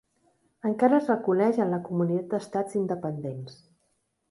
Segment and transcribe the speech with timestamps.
[0.69, 3.63] Encara es reconeix en la Comunitat d'Estats Independents.